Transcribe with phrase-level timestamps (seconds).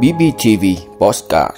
[0.00, 0.64] BBTV
[0.98, 1.56] Postcard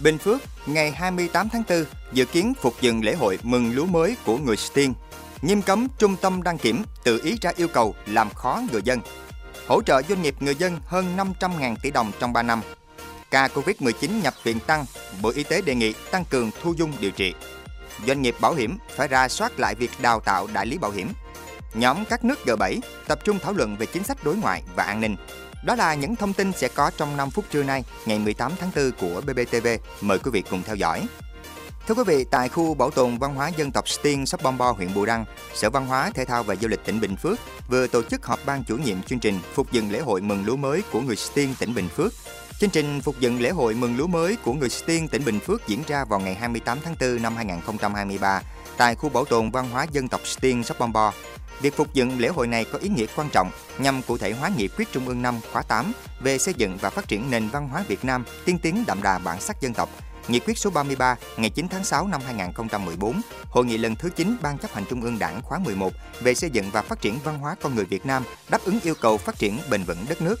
[0.00, 4.16] Bình Phước, ngày 28 tháng 4, dự kiến phục dựng lễ hội mừng lúa mới
[4.26, 4.92] của người Stiên.
[5.42, 9.00] Nghiêm cấm trung tâm đăng kiểm tự ý ra yêu cầu làm khó người dân.
[9.68, 12.60] Hỗ trợ doanh nghiệp người dân hơn 500.000 tỷ đồng trong 3 năm.
[13.30, 14.84] Ca Covid-19 nhập viện tăng,
[15.22, 17.34] Bộ Y tế đề nghị tăng cường thu dung điều trị.
[18.06, 21.08] Doanh nghiệp bảo hiểm phải ra soát lại việc đào tạo đại lý bảo hiểm.
[21.76, 25.00] Nhóm các nước G7 tập trung thảo luận về chính sách đối ngoại và an
[25.00, 25.16] ninh.
[25.64, 28.70] Đó là những thông tin sẽ có trong 5 phút trưa nay, ngày 18 tháng
[28.76, 29.66] 4 của BBTV.
[30.00, 31.06] Mời quý vị cùng theo dõi.
[31.88, 34.70] Thưa quý vị, tại khu bảo tồn văn hóa dân tộc Stiên, Sóc Bom Bo,
[34.70, 37.86] huyện Bù Đăng, Sở Văn hóa, Thể thao và Du lịch tỉnh Bình Phước vừa
[37.86, 40.82] tổ chức họp ban chủ nhiệm chương trình phục dựng lễ hội mừng lúa mới
[40.92, 42.12] của người Stiên tỉnh Bình Phước.
[42.60, 45.68] Chương trình phục dựng lễ hội mừng lúa mới của người Tiên tỉnh Bình Phước
[45.68, 48.42] diễn ra vào ngày 28 tháng 4 năm 2023
[48.76, 51.12] tại khu bảo tồn văn hóa dân tộc Tiên Sóc Bom Bo.
[51.60, 54.50] Việc phục dựng lễ hội này có ý nghĩa quan trọng nhằm cụ thể hóa
[54.56, 57.68] nghị quyết Trung ương 5 khóa 8 về xây dựng và phát triển nền văn
[57.68, 59.88] hóa Việt Nam tiên tiến đậm đà bản sắc dân tộc.
[60.28, 63.20] Nghị quyết số 33 ngày 9 tháng 6 năm 2014,
[63.50, 66.50] Hội nghị lần thứ 9 Ban chấp hành Trung ương Đảng khóa 11 về xây
[66.50, 69.38] dựng và phát triển văn hóa con người Việt Nam đáp ứng yêu cầu phát
[69.38, 70.40] triển bền vững đất nước.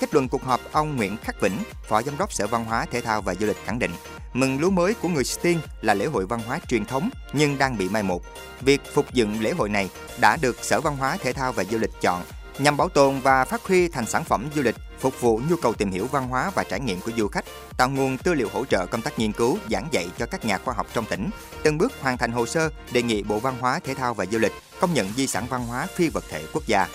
[0.00, 3.00] Kết luận cuộc họp, ông Nguyễn Khắc Vĩnh, Phó Giám đốc Sở Văn hóa, Thể
[3.00, 3.90] thao và Du lịch khẳng định,
[4.32, 7.78] mừng lúa mới của người Stiên là lễ hội văn hóa truyền thống nhưng đang
[7.78, 8.22] bị mai một.
[8.60, 11.78] Việc phục dựng lễ hội này đã được Sở Văn hóa, Thể thao và Du
[11.78, 12.22] lịch chọn
[12.58, 15.74] nhằm bảo tồn và phát huy thành sản phẩm du lịch phục vụ nhu cầu
[15.74, 17.44] tìm hiểu văn hóa và trải nghiệm của du khách,
[17.76, 20.58] tạo nguồn tư liệu hỗ trợ công tác nghiên cứu, giảng dạy cho các nhà
[20.58, 21.30] khoa học trong tỉnh,
[21.62, 24.38] từng bước hoàn thành hồ sơ đề nghị Bộ Văn hóa, Thể thao và Du
[24.38, 26.86] lịch công nhận di sản văn hóa phi vật thể quốc gia.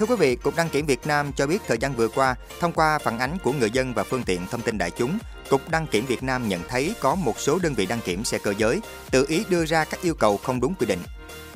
[0.00, 2.72] Thưa quý vị, Cục Đăng kiểm Việt Nam cho biết thời gian vừa qua, thông
[2.72, 5.86] qua phản ánh của người dân và phương tiện thông tin đại chúng, Cục Đăng
[5.86, 8.80] kiểm Việt Nam nhận thấy có một số đơn vị đăng kiểm xe cơ giới
[9.10, 10.98] tự ý đưa ra các yêu cầu không đúng quy định.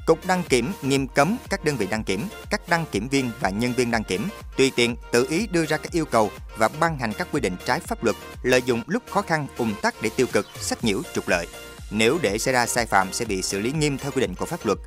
[0.06, 3.50] Cục Đăng kiểm nghiêm cấm các đơn vị đăng kiểm, các đăng kiểm viên và
[3.50, 6.98] nhân viên đăng kiểm tùy tiện tự ý đưa ra các yêu cầu và ban
[6.98, 10.10] hành các quy định trái pháp luật, lợi dụng lúc khó khăn ùn tắc để
[10.16, 11.46] tiêu cực, sách nhiễu trục lợi.
[11.90, 14.46] Nếu để xảy ra sai phạm sẽ bị xử lý nghiêm theo quy định của
[14.46, 14.78] pháp luật.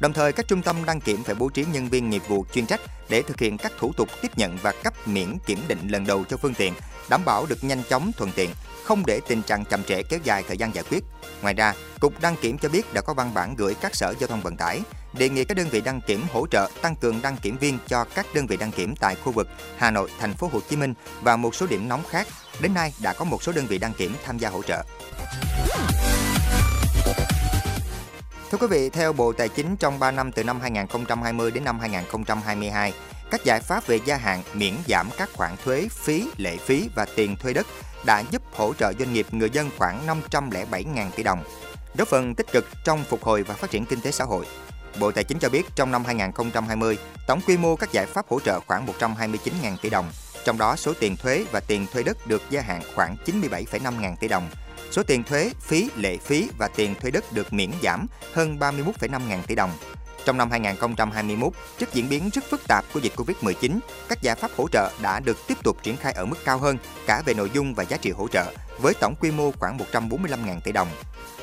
[0.00, 2.66] Đồng thời, các trung tâm đăng kiểm phải bố trí nhân viên nghiệp vụ chuyên
[2.66, 6.06] trách để thực hiện các thủ tục tiếp nhận và cấp miễn kiểm định lần
[6.06, 6.74] đầu cho phương tiện,
[7.08, 8.50] đảm bảo được nhanh chóng thuận tiện,
[8.84, 11.04] không để tình trạng chậm trễ kéo dài thời gian giải quyết.
[11.42, 14.28] Ngoài ra, Cục Đăng kiểm cho biết đã có văn bản gửi các sở giao
[14.28, 14.80] thông vận tải,
[15.12, 18.04] đề nghị các đơn vị đăng kiểm hỗ trợ tăng cường đăng kiểm viên cho
[18.14, 20.94] các đơn vị đăng kiểm tại khu vực Hà Nội, Thành phố Hồ Chí Minh
[21.22, 22.26] và một số điểm nóng khác.
[22.60, 24.84] Đến nay đã có một số đơn vị đăng kiểm tham gia hỗ trợ.
[28.52, 31.78] Thưa quý vị, theo Bộ Tài chính trong 3 năm từ năm 2020 đến năm
[31.80, 32.92] 2022,
[33.30, 37.06] các giải pháp về gia hạn, miễn giảm các khoản thuế, phí, lệ phí và
[37.16, 37.66] tiền thuê đất
[38.06, 41.44] đã giúp hỗ trợ doanh nghiệp người dân khoảng 507.000 tỷ đồng,
[41.98, 44.46] góp phần tích cực trong phục hồi và phát triển kinh tế xã hội.
[45.00, 48.40] Bộ Tài chính cho biết trong năm 2020, tổng quy mô các giải pháp hỗ
[48.40, 50.10] trợ khoảng 129.000 tỷ đồng,
[50.44, 54.16] trong đó số tiền thuế và tiền thuê đất được gia hạn khoảng 97,5 ngàn
[54.16, 54.48] tỷ đồng.
[54.92, 59.28] Số tiền thuế, phí, lệ phí và tiền thuê đất được miễn giảm hơn 31,5
[59.28, 59.70] ngàn tỷ đồng.
[60.24, 64.50] Trong năm 2021, trước diễn biến rất phức tạp của dịch Covid-19, các giải pháp
[64.56, 67.50] hỗ trợ đã được tiếp tục triển khai ở mức cao hơn cả về nội
[67.54, 70.88] dung và giá trị hỗ trợ, với tổng quy mô khoảng 145.000 tỷ đồng.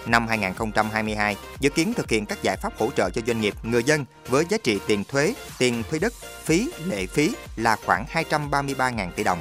[0.06, 3.84] Năm 2022, dự kiến thực hiện các giải pháp hỗ trợ cho doanh nghiệp, người
[3.84, 9.12] dân với giá trị tiền thuế, tiền thuế đất, phí, lệ phí là khoảng 233.000
[9.12, 9.40] tỷ đồng.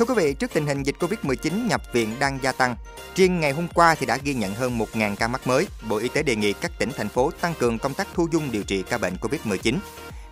[0.00, 2.76] Thưa quý vị, trước tình hình dịch Covid-19 nhập viện đang gia tăng,
[3.16, 5.66] riêng ngày hôm qua thì đã ghi nhận hơn 1.000 ca mắc mới.
[5.88, 8.52] Bộ Y tế đề nghị các tỉnh, thành phố tăng cường công tác thu dung
[8.52, 9.76] điều trị ca bệnh Covid-19.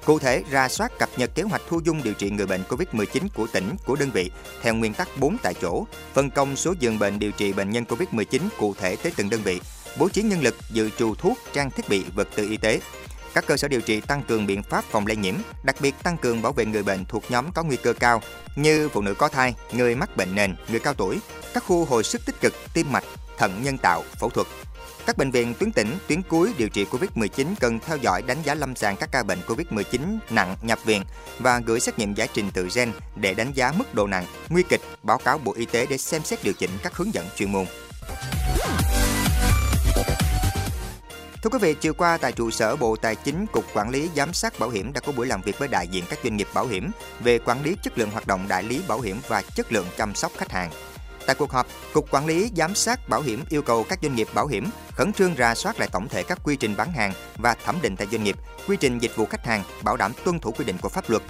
[0.05, 3.29] Cụ thể, ra soát cập nhật kế hoạch thu dung điều trị người bệnh COVID-19
[3.35, 4.31] của tỉnh, của đơn vị
[4.63, 7.85] theo nguyên tắc 4 tại chỗ, phân công số giường bệnh điều trị bệnh nhân
[7.89, 9.61] COVID-19 cụ thể tới từng đơn vị,
[9.99, 12.81] bố trí nhân lực dự trù thuốc, trang thiết bị, vật tư y tế.
[13.35, 16.17] Các cơ sở điều trị tăng cường biện pháp phòng lây nhiễm, đặc biệt tăng
[16.17, 18.23] cường bảo vệ người bệnh thuộc nhóm có nguy cơ cao
[18.57, 21.19] như phụ nữ có thai, người mắc bệnh nền, người cao tuổi,
[21.55, 23.05] các khu hồi sức tích cực, tim mạch,
[23.39, 24.47] thận nhân tạo, phẫu thuật.
[25.07, 28.55] Các bệnh viện tuyến tỉnh, tuyến cuối điều trị COVID-19 cần theo dõi đánh giá
[28.55, 31.03] lâm sàng các ca bệnh COVID-19 nặng nhập viện
[31.39, 34.63] và gửi xét nghiệm giải trình tự gen để đánh giá mức độ nặng, nguy
[34.69, 37.53] kịch, báo cáo Bộ Y tế để xem xét điều chỉnh các hướng dẫn chuyên
[37.53, 37.67] môn.
[41.43, 44.33] Thưa quý vị, chiều qua tại trụ sở Bộ Tài chính, Cục Quản lý Giám
[44.33, 46.67] sát Bảo hiểm đã có buổi làm việc với đại diện các doanh nghiệp bảo
[46.67, 46.91] hiểm
[47.21, 50.15] về quản lý chất lượng hoạt động đại lý bảo hiểm và chất lượng chăm
[50.15, 50.71] sóc khách hàng.
[51.29, 54.29] Tại cuộc họp, Cục Quản lý Giám sát Bảo hiểm yêu cầu các doanh nghiệp
[54.35, 57.55] bảo hiểm khẩn trương ra soát lại tổng thể các quy trình bán hàng và
[57.65, 58.37] thẩm định tại doanh nghiệp,
[58.69, 61.23] quy trình dịch vụ khách hàng, bảo đảm tuân thủ quy định của pháp luật.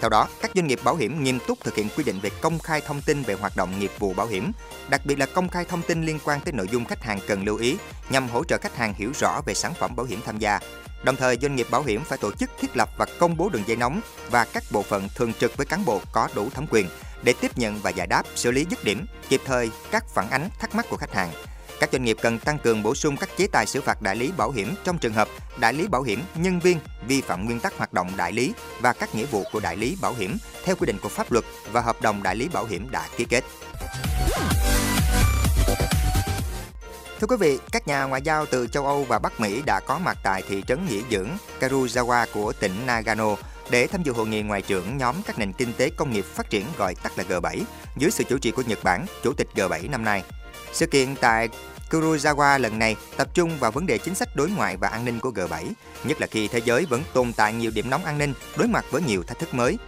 [0.00, 2.58] Theo đó, các doanh nghiệp bảo hiểm nghiêm túc thực hiện quy định về công
[2.58, 4.52] khai thông tin về hoạt động nghiệp vụ bảo hiểm,
[4.88, 7.44] đặc biệt là công khai thông tin liên quan tới nội dung khách hàng cần
[7.44, 7.76] lưu ý
[8.10, 10.60] nhằm hỗ trợ khách hàng hiểu rõ về sản phẩm bảo hiểm tham gia.
[11.04, 13.62] Đồng thời, doanh nghiệp bảo hiểm phải tổ chức thiết lập và công bố đường
[13.66, 16.88] dây nóng và các bộ phận thường trực với cán bộ có đủ thẩm quyền
[17.24, 20.48] để tiếp nhận và giải đáp, xử lý dứt điểm, kịp thời các phản ánh
[20.58, 21.30] thắc mắc của khách hàng.
[21.80, 24.32] Các doanh nghiệp cần tăng cường bổ sung các chế tài xử phạt đại lý
[24.36, 25.28] bảo hiểm trong trường hợp
[25.58, 28.92] đại lý bảo hiểm nhân viên vi phạm nguyên tắc hoạt động đại lý và
[28.92, 31.80] các nghĩa vụ của đại lý bảo hiểm theo quy định của pháp luật và
[31.80, 33.44] hợp đồng đại lý bảo hiểm đã ký kết.
[37.20, 39.98] Thưa quý vị, các nhà ngoại giao từ châu Âu và Bắc Mỹ đã có
[39.98, 41.28] mặt tại thị trấn nghỉ dưỡng
[41.60, 43.36] Karuizawa của tỉnh Nagano
[43.70, 46.50] để tham dự hội nghị ngoại trưởng nhóm các nền kinh tế công nghiệp phát
[46.50, 47.62] triển gọi tắt là G7
[47.96, 50.22] dưới sự chủ trì của Nhật Bản, chủ tịch G7 năm nay.
[50.72, 51.48] Sự kiện tại
[51.90, 55.20] Kurosawa lần này tập trung vào vấn đề chính sách đối ngoại và an ninh
[55.20, 55.64] của G7,
[56.04, 58.84] nhất là khi thế giới vẫn tồn tại nhiều điểm nóng an ninh đối mặt
[58.90, 59.78] với nhiều thách thức mới.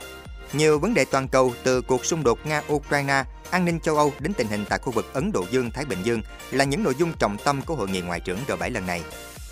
[0.52, 4.34] Nhiều vấn đề toàn cầu từ cuộc xung đột Nga-Ukraine, an ninh châu Âu đến
[4.34, 7.36] tình hình tại khu vực Ấn Độ Dương-Thái Bình Dương là những nội dung trọng
[7.44, 9.02] tâm của hội nghị ngoại trưởng G7 lần này.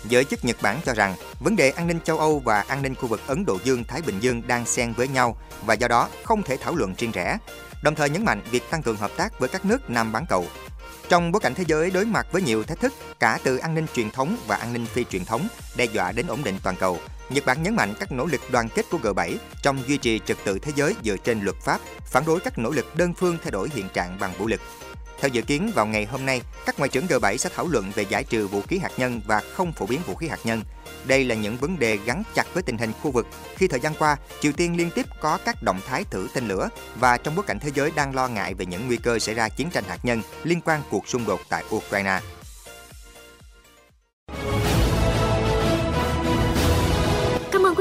[0.09, 2.95] Giới chức Nhật Bản cho rằng vấn đề an ninh châu Âu và an ninh
[2.95, 6.43] khu vực Ấn Độ Dương-Thái Bình Dương đang xen với nhau và do đó không
[6.43, 7.37] thể thảo luận riêng rẽ.
[7.83, 10.45] Đồng thời nhấn mạnh việc tăng cường hợp tác với các nước Nam bán cầu
[11.09, 13.85] trong bối cảnh thế giới đối mặt với nhiều thách thức cả từ an ninh
[13.93, 16.99] truyền thống và an ninh phi truyền thống đe dọa đến ổn định toàn cầu,
[17.29, 20.37] Nhật Bản nhấn mạnh các nỗ lực đoàn kết của G7 trong duy trì trật
[20.43, 23.51] tự thế giới dựa trên luật pháp, phản đối các nỗ lực đơn phương thay
[23.51, 24.61] đổi hiện trạng bằng vũ lực.
[25.19, 28.05] Theo dự kiến, vào ngày hôm nay, các ngoại trưởng G7 sẽ thảo luận về
[28.09, 30.61] giải trừ vũ khí hạt nhân và không phổ biến vũ khí hạt nhân.
[31.05, 33.93] Đây là những vấn đề gắn chặt với tình hình khu vực khi thời gian
[33.99, 36.69] qua, Triều Tiên liên tiếp có các động thái thử tên lửa
[36.99, 39.49] và trong bối cảnh thế giới đang lo ngại về những nguy cơ xảy ra
[39.49, 42.19] chiến tranh hạt nhân liên quan cuộc xung đột tại Ukraine.